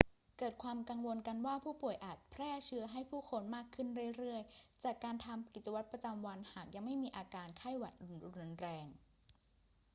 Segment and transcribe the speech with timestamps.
[0.37, 7.93] เกิดความกังวลกันว่าผู้ป่วยอาจแพร่เชื้อให้ผู้คนมากขึ้นเรื่อย ๆ จากการทำกิจวัตรประจำวันหากยังไม่มีอาการไข้หวัด
[8.37, 8.87] รุนแรง